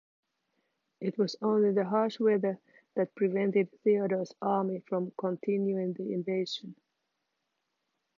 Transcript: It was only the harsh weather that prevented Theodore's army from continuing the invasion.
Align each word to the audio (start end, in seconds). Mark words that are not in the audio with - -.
It 0.99 1.15
was 1.19 1.35
only 1.43 1.71
the 1.73 1.85
harsh 1.85 2.19
weather 2.19 2.57
that 2.95 3.13
prevented 3.13 3.69
Theodore's 3.83 4.33
army 4.41 4.79
from 4.79 5.11
continuing 5.15 5.93
the 5.93 6.11
invasion. 6.13 6.75